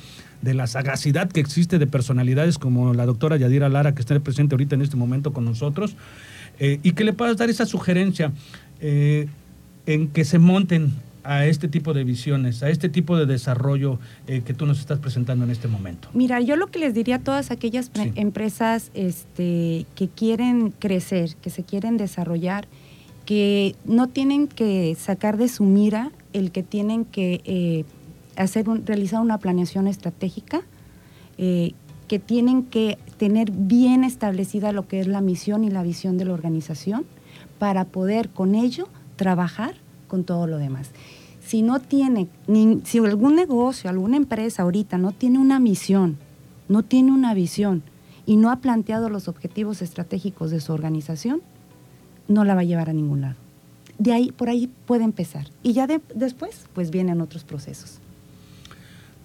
de 0.41 0.53
la 0.53 0.67
sagacidad 0.67 1.31
que 1.31 1.39
existe 1.39 1.79
de 1.79 1.87
personalidades 1.87 2.57
como 2.57 2.93
la 2.93 3.05
doctora 3.05 3.37
Yadira 3.37 3.69
Lara, 3.69 3.95
que 3.95 4.01
está 4.01 4.19
presente 4.19 4.55
ahorita 4.55 4.75
en 4.75 4.81
este 4.81 4.97
momento 4.97 5.31
con 5.31 5.45
nosotros. 5.45 5.95
Eh, 6.63 6.79
y 6.81 6.93
que 6.93 7.03
le 7.03 7.11
puedas 7.11 7.35
dar 7.35 7.49
esa 7.49 7.65
sugerencia 7.65 8.31
eh, 8.79 9.27
en 9.85 10.07
que 10.07 10.23
se 10.23 10.39
monten 10.39 10.93
a 11.25 11.45
este 11.45 11.67
tipo 11.67 11.93
de 11.93 12.05
visiones, 12.05 12.63
a 12.63 12.69
este 12.69 12.87
tipo 12.87 13.17
de 13.17 13.25
desarrollo 13.25 13.99
eh, 14.27 14.43
que 14.45 14.53
tú 14.53 14.65
nos 14.65 14.79
estás 14.79 14.99
presentando 14.99 15.43
en 15.43 15.51
este 15.51 15.67
momento? 15.67 16.07
Mira, 16.13 16.39
yo 16.39 16.55
lo 16.55 16.67
que 16.67 16.79
les 16.79 16.93
diría 16.93 17.17
a 17.17 17.19
todas 17.19 17.51
aquellas 17.51 17.91
empresas 18.15 18.91
este, 18.93 19.85
que 19.95 20.07
quieren 20.07 20.71
crecer, 20.71 21.35
que 21.41 21.49
se 21.49 21.65
quieren 21.65 21.97
desarrollar, 21.97 22.65
que 23.25 23.75
no 23.83 24.07
tienen 24.07 24.47
que 24.47 24.95
sacar 24.97 25.35
de 25.35 25.49
su 25.49 25.65
mira 25.65 26.11
el 26.31 26.51
que 26.51 26.63
tienen 26.63 27.03
que 27.03 27.85
hacer 28.37 28.65
realizar 28.85 29.19
una 29.19 29.37
planeación 29.37 29.87
estratégica, 29.87 30.61
que 31.37 32.19
tienen 32.19 32.63
que 32.63 32.97
tener 33.17 33.51
bien 33.51 34.03
establecida 34.03 34.71
lo 34.71 34.87
que 34.87 34.99
es 34.99 35.07
la 35.07 35.21
misión 35.21 35.63
y 35.63 35.69
la 35.69 35.83
visión 35.83 36.17
de 36.17 36.25
la 36.25 36.33
organización 36.33 37.05
para 37.59 37.85
poder 37.85 38.29
con 38.29 38.55
ello 38.55 38.87
trabajar 39.15 39.75
con 40.07 40.23
todo 40.23 40.47
lo 40.47 40.57
demás. 40.57 40.91
Si 41.45 41.61
no 41.61 41.79
tiene, 41.79 42.27
si 42.83 42.99
algún 42.99 43.35
negocio, 43.35 43.89
alguna 43.89 44.17
empresa 44.17 44.63
ahorita 44.63 44.97
no 44.97 45.11
tiene 45.11 45.39
una 45.39 45.59
misión, 45.59 46.17
no 46.69 46.83
tiene 46.83 47.11
una 47.11 47.33
visión 47.33 47.83
y 48.25 48.37
no 48.37 48.51
ha 48.51 48.57
planteado 48.57 49.09
los 49.09 49.27
objetivos 49.27 49.81
estratégicos 49.81 50.51
de 50.51 50.61
su 50.61 50.71
organización, 50.71 51.41
no 52.27 52.45
la 52.45 52.55
va 52.55 52.61
a 52.61 52.65
llevar 52.65 52.89
a 52.89 52.93
ningún 52.93 53.21
lado. 53.21 53.35
De 53.97 54.13
ahí, 54.13 54.31
por 54.31 54.49
ahí 54.49 54.69
puede 54.85 55.03
empezar. 55.03 55.47
Y 55.61 55.73
ya 55.73 55.87
después, 55.87 56.65
pues 56.73 56.89
vienen 56.89 57.21
otros 57.21 57.43
procesos. 57.43 57.99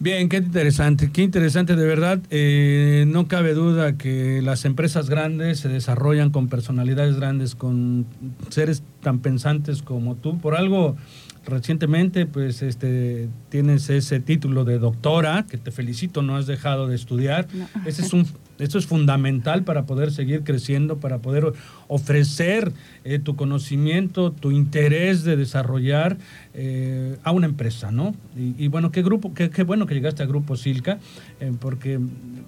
Bien, 0.00 0.28
qué 0.28 0.36
interesante, 0.36 1.10
qué 1.10 1.22
interesante 1.22 1.74
de 1.74 1.84
verdad. 1.84 2.20
Eh, 2.30 3.04
no 3.08 3.26
cabe 3.26 3.52
duda 3.52 3.98
que 3.98 4.40
las 4.42 4.64
empresas 4.64 5.10
grandes 5.10 5.58
se 5.58 5.68
desarrollan 5.68 6.30
con 6.30 6.46
personalidades 6.46 7.16
grandes, 7.16 7.56
con 7.56 8.06
seres 8.48 8.84
tan 9.02 9.18
pensantes 9.18 9.82
como 9.82 10.14
tú. 10.14 10.38
Por 10.38 10.54
algo, 10.54 10.96
recientemente, 11.44 12.26
pues, 12.26 12.62
este, 12.62 13.28
tienes 13.48 13.90
ese 13.90 14.20
título 14.20 14.64
de 14.64 14.78
doctora, 14.78 15.46
que 15.50 15.58
te 15.58 15.72
felicito, 15.72 16.22
no 16.22 16.36
has 16.36 16.46
dejado 16.46 16.86
de 16.86 16.94
estudiar. 16.94 17.48
Ese 17.84 18.02
es 18.02 18.12
un 18.12 18.24
esto 18.58 18.78
es 18.78 18.86
fundamental 18.86 19.62
para 19.62 19.86
poder 19.86 20.10
seguir 20.10 20.42
creciendo, 20.42 20.98
para 20.98 21.18
poder 21.18 21.52
ofrecer 21.88 22.72
eh, 23.04 23.18
tu 23.18 23.36
conocimiento, 23.36 24.32
tu 24.32 24.50
interés 24.50 25.24
de 25.24 25.36
desarrollar 25.36 26.18
eh, 26.54 27.16
a 27.24 27.32
una 27.32 27.46
empresa, 27.46 27.90
¿no? 27.90 28.14
Y, 28.36 28.68
bueno, 28.68 28.92
qué 28.92 29.02
grupo, 29.02 29.32
qué, 29.34 29.62
bueno 29.64 29.86
que 29.86 29.94
llegaste 29.94 30.22
a 30.22 30.26
Grupo 30.26 30.56
Silca, 30.56 30.98
eh, 31.40 31.52
porque 31.58 31.98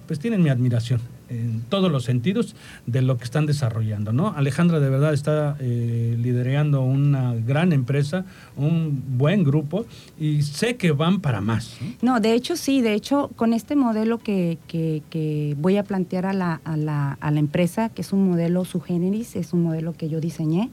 pues 0.07 0.19
tienen 0.19 0.43
mi 0.43 0.49
admiración 0.49 1.01
en 1.29 1.61
todos 1.69 1.89
los 1.89 2.03
sentidos 2.03 2.55
de 2.85 3.01
lo 3.01 3.17
que 3.17 3.23
están 3.23 3.45
desarrollando, 3.45 4.11
¿no? 4.11 4.33
Alejandra 4.35 4.81
de 4.81 4.89
verdad 4.89 5.13
está 5.13 5.55
liderando 5.61 6.81
una 6.81 7.33
gran 7.35 7.71
empresa, 7.71 8.25
un 8.57 9.01
buen 9.17 9.45
grupo 9.45 9.85
y 10.19 10.41
sé 10.41 10.75
que 10.75 10.91
van 10.91 11.21
para 11.21 11.39
más. 11.39 11.77
No, 12.01 12.19
de 12.19 12.33
hecho 12.33 12.57
sí, 12.57 12.81
de 12.81 12.95
hecho 12.95 13.31
con 13.37 13.53
este 13.53 13.77
modelo 13.77 14.17
que, 14.17 14.57
que, 14.67 15.55
voy 15.57 15.77
a 15.77 15.83
plantear 15.83 16.25
a 16.25 16.33
la, 16.33 16.59
a, 16.65 16.75
la, 16.75 17.13
a 17.13 17.31
la 17.31 17.39
empresa, 17.39 17.87
que 17.87 18.01
es 18.01 18.11
un 18.11 18.29
modelo 18.29 18.65
es 19.35 19.53
un 19.53 19.63
modelo 19.63 19.93
que 19.93 20.09
yo 20.09 20.19
diseñé. 20.19 20.69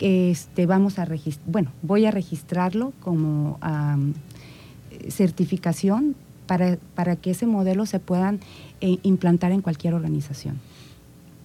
Este, 0.00 0.66
vamos 0.66 0.98
a 0.98 1.06
bueno, 1.46 1.70
voy 1.82 2.04
a 2.04 2.10
registrarlo 2.10 2.92
como 3.00 3.58
certificación 5.08 6.16
para, 6.46 6.78
para, 6.94 7.16
que 7.16 7.30
ese 7.30 7.46
modelo 7.46 7.86
se 7.86 8.00
puedan 8.00 8.40
eh, 8.80 8.98
implantar 9.02 9.52
en 9.52 9.62
cualquier 9.62 9.94
organización. 9.94 10.60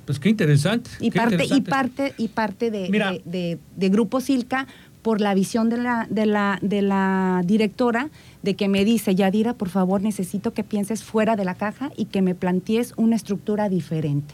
Pues 0.06 0.20
qué 0.20 0.30
interesante. 0.30 0.90
Y 1.00 1.12
parte, 1.12 1.46
y 1.46 1.62
parte, 1.62 2.14
y 2.18 2.28
parte 2.30 2.72
de, 2.72 3.22
de, 3.26 3.60
de, 3.76 3.90
Grupo 3.90 4.22
Silca 4.22 4.68
por 5.04 5.22
la 5.22 5.34
visión 5.34 5.70
de 5.70 5.78
la, 5.78 6.08
de 6.10 6.26
la, 6.26 6.58
de 6.62 6.82
la 6.82 7.44
directora 7.46 8.10
de 8.42 8.56
que 8.56 8.68
me 8.68 8.86
dice, 8.86 9.14
Yadira, 9.16 9.54
por 9.54 9.70
favor, 9.70 10.02
necesito 10.02 10.54
que 10.54 10.64
pienses 10.64 11.04
fuera 11.04 11.36
de 11.36 11.46
la 11.46 11.54
caja 11.54 11.92
y 11.96 12.06
que 12.06 12.22
me 12.22 12.36
plantees 12.36 12.94
una 12.98 13.16
estructura 13.16 13.70
diferente. 13.70 14.34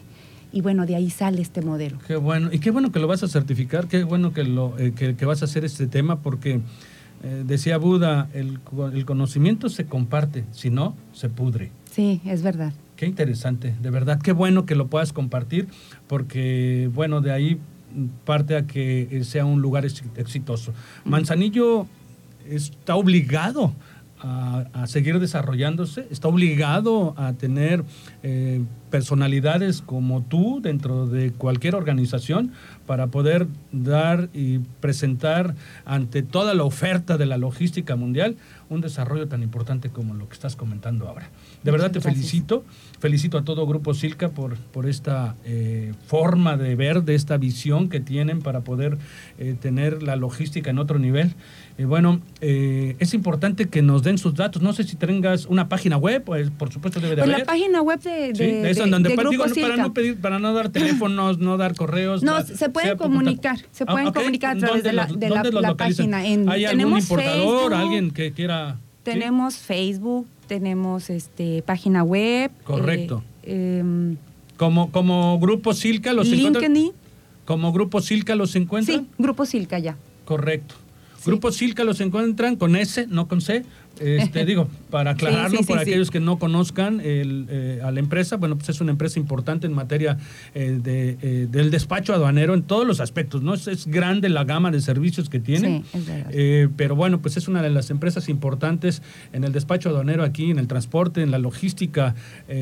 Y 0.55 0.61
bueno, 0.61 0.85
de 0.85 0.95
ahí 0.95 1.09
sale 1.09 1.41
este 1.41 1.61
modelo. 1.61 1.97
Qué 2.07 2.15
bueno, 2.15 2.47
y 2.49 2.59
qué 2.59 2.71
bueno 2.71 2.89
que 2.89 2.99
lo 2.99 3.07
vas 3.07 3.21
a 3.23 3.27
certificar, 3.27 3.89
qué 3.89 4.05
bueno 4.05 4.31
que, 4.31 4.45
lo, 4.45 4.79
eh, 4.79 4.93
que, 4.93 5.25
vas 5.25 5.41
a 5.41 5.45
hacer 5.45 5.65
este 5.65 5.85
tema, 5.85 6.21
porque 6.21 6.61
eh, 7.23 7.43
decía 7.45 7.77
Buda, 7.77 8.29
el, 8.33 8.61
el 8.93 9.05
conocimiento 9.05 9.67
se 9.67 9.85
comparte, 9.85 10.45
si 10.51 10.69
no, 10.69 10.95
se 11.11 11.27
pudre. 11.27 11.71
Sí, 11.91 12.21
es 12.23 12.41
verdad. 12.41 12.71
Qué 12.95 13.05
interesante, 13.05 13.75
de 13.81 13.89
verdad, 13.89 14.21
qué 14.21 14.31
bueno 14.31 14.65
que 14.65 14.75
lo 14.75 14.87
puedas 14.87 15.11
compartir, 15.11 15.67
porque 16.07 16.89
bueno, 16.93 17.19
de 17.19 17.33
ahí 17.33 17.59
parte 18.23 18.55
a 18.55 18.65
que 18.65 19.25
sea 19.25 19.43
un 19.43 19.61
lugar 19.61 19.83
exitoso. 19.83 20.71
Manzanillo 21.03 21.85
está 22.47 22.95
obligado 22.95 23.73
a, 24.21 24.87
seguir 24.87 25.19
desarrollándose, 25.19 26.07
está 26.09 26.27
obligado 26.27 27.13
a 27.17 27.33
tener 27.33 27.83
eh, 28.23 28.63
personalidades 28.95 29.81
como 29.81 30.23
tú 30.23 30.61
dentro 30.61 31.05
de 31.05 31.31
cualquier 31.31 31.75
organización 31.75 32.53
para 32.85 33.07
poder 33.07 33.45
dar 33.73 34.29
y 34.33 34.59
presentar 34.79 35.53
ante 35.83 36.23
toda 36.23 36.53
la 36.53 36.63
oferta 36.63 37.17
de 37.17 37.25
la 37.25 37.37
logística 37.37 37.97
mundial 37.97 38.37
un 38.69 38.81
desarrollo 38.81 39.27
tan 39.27 39.43
importante 39.43 39.89
como 39.89 40.13
lo 40.13 40.27
que 40.27 40.33
estás 40.33 40.55
comentando 40.55 41.07
ahora. 41.07 41.29
De 41.63 41.71
verdad 41.71 41.91
te 41.91 42.01
felicito, 42.01 42.63
felicito 42.99 43.37
a 43.37 43.43
todo 43.43 43.67
Grupo 43.67 43.93
Silca 43.93 44.29
por, 44.29 44.55
por 44.57 44.87
esta 44.87 45.35
eh, 45.45 45.93
forma 46.07 46.57
de 46.57 46.75
ver, 46.75 47.03
de 47.03 47.15
esta 47.15 47.37
visión 47.37 47.89
que 47.89 47.99
tienen 47.99 48.41
para 48.41 48.61
poder 48.61 48.97
eh, 49.37 49.55
tener 49.59 50.01
la 50.03 50.15
logística 50.15 50.69
en 50.69 50.79
otro 50.79 50.99
nivel. 50.99 51.35
Y 51.77 51.83
bueno, 51.83 52.21
eh, 52.41 52.95
es 52.99 53.13
importante 53.13 53.67
que 53.67 53.81
nos 53.81 54.01
den 54.03 54.17
sus 54.17 54.33
datos. 54.33 54.61
No 54.61 54.73
sé 54.73 54.83
si 54.83 54.95
tengas 54.95 55.45
una 55.45 55.67
página 55.67 55.97
web, 55.97 56.23
pues 56.23 56.49
por 56.49 56.71
supuesto 56.71 56.99
debe 56.99 57.15
de 57.15 57.21
pues 57.21 57.29
haber. 57.29 57.39
la 57.39 57.45
página 57.45 57.81
web 57.81 57.99
de, 57.99 58.33
de, 58.33 58.73
sí, 58.73 58.84
donde 58.91 59.15
Grupo 59.15 59.43
para 59.61 59.77
no 59.77 59.93
pedir, 59.93 60.19
para 60.19 60.39
no 60.39 60.53
dar 60.53 60.69
teléfonos, 60.69 61.39
no 61.39 61.57
dar 61.57 61.75
correos. 61.75 62.23
No, 62.23 62.41
se 62.43 62.69
pueden 62.69 62.97
comunicar, 62.97 63.59
se 63.71 63.83
ah, 63.87 63.91
pueden 63.91 64.11
comunicar 64.11 64.57
a 64.57 64.59
través 64.59 64.83
de 64.83 64.93
la, 64.93 65.05
de 65.05 65.29
la, 65.29 65.75
página. 65.75 66.25
En, 66.25 66.49
¿Hay 66.49 66.65
algún 66.65 66.97
importador, 66.97 67.73
alguien 67.73 68.11
que 68.11 68.31
quiera? 68.31 68.77
Tenemos 69.03 69.57
Facebook, 69.57 70.27
tenemos 70.47 71.09
este 71.09 71.61
página 71.61 72.03
web. 72.03 72.51
Correcto. 72.63 73.23
Eh, 73.43 73.79
em, 73.79 74.17
como, 74.57 74.91
como 74.91 75.39
Grupo 75.39 75.73
Silca 75.73 76.13
los 76.13 76.27
LinkedIn. 76.27 76.91
¿Como 77.45 77.71
Grupo 77.71 78.01
Silca 78.01 78.35
los 78.35 78.55
encuentran? 78.55 79.01
Sí, 79.01 79.07
Grupo 79.19 79.45
Silca 79.45 79.77
ya. 79.77 79.95
Correcto. 80.25 80.75
Grupo 81.25 81.51
Silca 81.51 81.83
los 81.83 82.01
encuentran 82.01 82.55
con 82.55 82.75
S, 82.75 83.07
no 83.07 83.27
con 83.27 83.41
C. 83.41 83.63
Este, 83.99 84.45
digo, 84.45 84.67
para 84.89 85.11
aclararlo, 85.11 85.61
para 85.61 85.81
aquellos 85.81 86.11
que 86.11 86.19
no 86.19 86.37
conozcan 86.37 86.99
eh, 87.01 87.79
a 87.83 87.91
la 87.91 87.99
empresa, 87.99 88.37
bueno, 88.37 88.55
pues 88.57 88.69
es 88.69 88.81
una 88.81 88.91
empresa 88.91 89.19
importante 89.19 89.67
en 89.67 89.73
materia 89.73 90.17
eh, 90.53 90.79
de, 90.81 91.17
eh, 91.21 91.47
del 91.49 91.71
despacho 91.71 92.13
aduanero 92.13 92.53
en 92.53 92.63
todos 92.63 92.85
los 92.85 92.99
aspectos, 92.99 93.41
¿no? 93.41 93.53
Es, 93.53 93.87
grande 93.87 94.29
la 94.29 94.43
gama 94.43 94.71
de 94.71 94.81
servicios 94.81 95.29
que 95.29 95.39
tiene, 95.39 95.83
pero 96.75 96.95
bueno, 96.95 97.21
pues 97.21 97.37
es 97.37 97.47
una 97.47 97.61
de 97.61 97.69
las 97.69 97.89
empresas 97.89 98.29
importantes 98.29 99.01
en 99.31 99.43
el 99.43 99.51
despacho 99.51 99.89
aduanero 99.89 100.23
aquí, 100.23 100.51
en 100.51 100.59
el 100.59 100.67
transporte, 100.67 101.21
en 101.21 101.31
la 101.31 101.39
logística. 101.39 102.15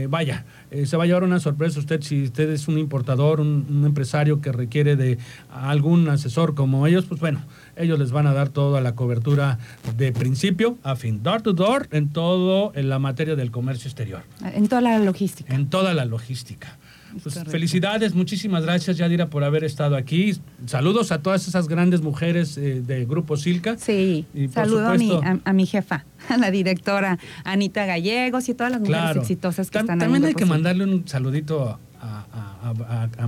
vaya, 0.09 0.45
se 0.85 0.97
va 0.97 1.03
a 1.03 1.07
llevar 1.07 1.23
una 1.23 1.39
sorpresa 1.39 1.79
usted 1.79 2.01
si 2.01 2.23
usted 2.23 2.49
es 2.49 2.67
un 2.67 2.77
importador, 2.77 3.39
un 3.39 3.83
empresario 3.85 4.41
que 4.41 4.51
requiere 4.51 4.95
de 4.95 5.17
algún 5.51 6.09
asesor 6.09 6.55
como 6.55 6.85
ellos, 6.87 7.05
pues 7.05 7.21
bueno, 7.21 7.41
ellos 7.75 7.99
les 7.99 8.11
van 8.11 8.27
a 8.27 8.33
dar 8.33 8.49
toda 8.49 8.81
la 8.81 8.95
cobertura 8.95 9.59
de 9.97 10.11
principio 10.11 10.77
a 10.83 10.95
fin, 10.95 11.23
door 11.23 11.41
to 11.41 11.53
door, 11.53 11.87
en 11.91 12.09
todo 12.09 12.71
en 12.75 12.89
la 12.89 12.99
materia 12.99 13.35
del 13.35 13.51
comercio 13.51 13.87
exterior. 13.87 14.23
En 14.43 14.67
toda 14.67 14.81
la 14.81 14.99
logística. 14.99 15.53
En 15.53 15.69
toda 15.69 15.93
la 15.93 16.05
logística. 16.05 16.77
Pues 17.21 17.39
felicidades, 17.47 18.15
muchísimas 18.15 18.63
gracias 18.63 18.97
Yadira 18.97 19.27
por 19.29 19.43
haber 19.43 19.63
estado 19.63 19.95
aquí. 19.95 20.35
Saludos 20.65 21.11
a 21.11 21.21
todas 21.21 21.47
esas 21.47 21.67
grandes 21.67 22.01
mujeres 22.01 22.57
eh, 22.57 22.81
de 22.85 23.05
Grupo 23.05 23.37
Silca. 23.37 23.77
Sí, 23.77 24.25
y 24.33 24.47
saludo 24.47 24.87
a, 24.89 24.95
mi, 24.95 25.11
a, 25.43 25.53
mi, 25.53 25.65
jefa, 25.67 26.05
a 26.29 26.37
la 26.37 26.49
directora 26.49 27.19
Anita 27.43 27.85
Gallegos 27.85 28.49
y 28.49 28.55
todas 28.55 28.71
las 28.71 28.81
mujeres 28.81 29.17
exitosas 29.17 29.69
que 29.69 29.79
están 29.79 30.01
ahí. 30.01 30.05
También 30.05 30.25
hay 30.25 30.33
que 30.33 30.45
mandarle 30.45 30.85
un 30.85 31.07
saludito 31.07 31.77
a, 32.01 32.52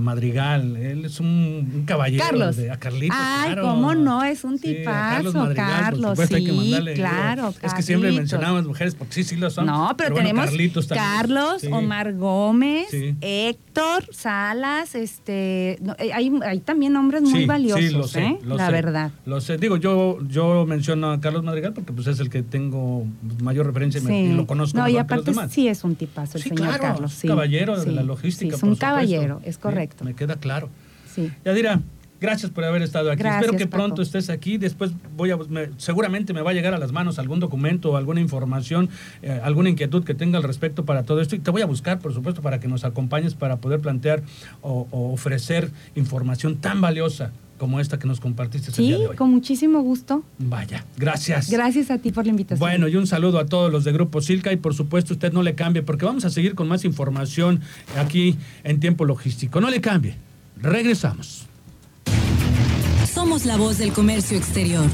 Madrigal. 0.00 0.76
Él 0.76 1.04
es 1.04 1.20
un, 1.20 1.84
caballero. 1.86 2.24
Carlos. 2.24 2.56
De, 2.56 2.70
a 2.70 2.78
Carlitos. 2.78 3.16
Ay, 3.20 3.56
cómo 3.60 3.94
no, 3.94 4.24
es 4.24 4.44
un 4.44 4.58
tipazo, 4.58 5.52
Carlos. 5.54 6.18
sí, 6.28 6.74
claro. 6.94 7.54
Es 7.62 7.74
que 7.74 7.82
siempre 7.82 8.12
mencionamos 8.12 8.66
mujeres 8.66 8.94
porque 8.94 9.14
sí, 9.14 9.24
sí 9.24 9.36
lo 9.36 9.50
son. 9.50 9.66
No, 9.66 9.94
pero, 9.96 10.14
tenemos 10.14 10.50
Carlos, 10.88 11.64
Omar 11.70 12.14
Gómez, 12.14 12.88
Héctor 13.20 14.04
Salas, 14.10 14.94
este, 14.94 15.72
eh, 15.72 16.12
hay, 16.12 16.32
hay, 16.44 16.60
también 16.60 16.92
nombres 16.92 17.22
muy 17.22 17.44
valiosos, 17.44 17.92
lo 17.92 18.08
sé, 18.08 18.24
¿eh? 18.24 18.38
la 18.44 18.70
verdad. 18.70 19.10
Lo 19.26 19.40
sé, 19.40 19.58
digo, 19.58 19.76
yo, 19.76 20.18
yo 20.28 20.64
menciono 20.66 21.10
a 21.10 21.20
Carlos 21.20 21.44
Madrigal 21.44 21.72
porque 21.72 21.92
pues 21.92 22.06
es 22.06 22.20
el 22.20 22.30
que 22.30 22.42
tengo 22.42 23.04
mayor 23.42 23.66
referencia 23.66 24.00
y, 24.00 24.32
lo 24.32 24.46
conozco. 24.46 24.78
No, 24.78 24.88
y 24.88 24.96
aparte 24.96 25.32
sí 25.50 25.68
es 25.68 25.84
un 25.84 25.96
tipazo 25.96 26.38
el 26.38 26.44
señor 26.44 26.78
Carlos. 26.78 27.12
Sí, 27.12 27.28
caballero 27.28 27.78
de 27.78 27.92
la 27.92 28.02
logística. 28.02 28.56
es 28.56 28.62
un 28.62 28.76
caballero 28.76 29.25
es 29.44 29.58
correcto. 29.58 30.04
me 30.04 30.14
queda 30.14 30.36
claro. 30.36 30.68
Sí. 31.12 31.32
Yadira, 31.44 31.80
gracias 32.20 32.50
por 32.50 32.64
haber 32.64 32.82
estado 32.82 33.10
aquí. 33.10 33.22
Espero 33.26 33.56
que 33.56 33.66
pronto 33.66 34.02
estés 34.02 34.30
aquí. 34.30 34.58
Después 34.58 34.92
voy 35.16 35.30
a, 35.30 35.38
seguramente 35.76 36.32
me 36.32 36.42
va 36.42 36.50
a 36.50 36.54
llegar 36.54 36.74
a 36.74 36.78
las 36.78 36.92
manos 36.92 37.18
algún 37.18 37.40
documento, 37.40 37.96
alguna 37.96 38.20
información, 38.20 38.88
eh, 39.22 39.40
alguna 39.42 39.70
inquietud 39.70 40.04
que 40.04 40.14
tenga 40.14 40.38
al 40.38 40.44
respecto 40.44 40.84
para 40.84 41.04
todo 41.04 41.20
esto. 41.20 41.36
Y 41.36 41.38
te 41.38 41.50
voy 41.50 41.62
a 41.62 41.66
buscar, 41.66 41.98
por 41.98 42.12
supuesto, 42.12 42.42
para 42.42 42.60
que 42.60 42.68
nos 42.68 42.84
acompañes 42.84 43.34
para 43.34 43.56
poder 43.56 43.80
plantear 43.80 44.22
o, 44.62 44.86
ofrecer 44.90 45.70
información 45.94 46.56
tan 46.56 46.80
valiosa 46.80 47.32
como 47.58 47.80
esta 47.80 47.98
que 47.98 48.06
nos 48.06 48.20
compartiste 48.20 48.70
sí, 48.70 48.82
el 48.82 48.88
día 48.88 48.98
de 48.98 49.06
hoy. 49.08 49.16
con 49.16 49.30
muchísimo 49.30 49.80
gusto. 49.82 50.22
Vaya, 50.38 50.84
gracias. 50.96 51.50
Gracias 51.50 51.90
a 51.90 51.98
ti 51.98 52.12
por 52.12 52.24
la 52.24 52.30
invitación. 52.30 52.58
Bueno, 52.58 52.88
y 52.88 52.96
un 52.96 53.06
saludo 53.06 53.38
a 53.38 53.46
todos 53.46 53.72
los 53.72 53.84
de 53.84 53.92
Grupo 53.92 54.20
Silca 54.20 54.52
y 54.52 54.56
por 54.56 54.74
supuesto 54.74 55.14
usted 55.14 55.32
no 55.32 55.42
le 55.42 55.54
cambie 55.54 55.82
porque 55.82 56.04
vamos 56.04 56.24
a 56.24 56.30
seguir 56.30 56.54
con 56.54 56.68
más 56.68 56.84
información 56.84 57.60
aquí 57.96 58.36
en 58.64 58.80
Tiempo 58.80 59.04
Logístico. 59.04 59.60
No 59.60 59.70
le 59.70 59.80
cambie. 59.80 60.16
Regresamos. 60.60 61.46
Somos 63.12 63.46
la 63.46 63.56
voz 63.56 63.78
del 63.78 63.92
comercio 63.92 64.36
exterior. 64.36 64.84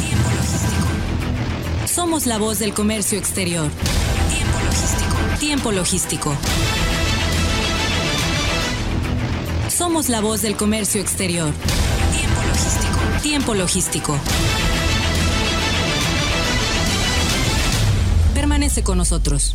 Tiempo 0.00 0.30
Logístico. 0.30 1.86
Somos 1.86 2.26
la 2.26 2.38
voz 2.38 2.58
del 2.58 2.72
comercio 2.72 3.18
exterior. 3.18 3.68
Tiempo 4.30 4.58
Logístico. 4.64 5.38
Tiempo 5.38 5.72
Logístico. 5.72 6.36
Somos 9.68 10.08
la 10.08 10.20
voz 10.20 10.42
del 10.42 10.56
comercio 10.56 11.00
exterior. 11.00 11.52
Tiempo 13.28 13.52
logístico. 13.52 14.18
Permanece 18.32 18.82
con 18.82 18.96
nosotros. 18.96 19.54